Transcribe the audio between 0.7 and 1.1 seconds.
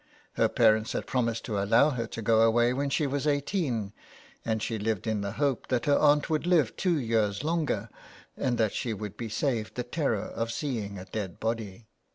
had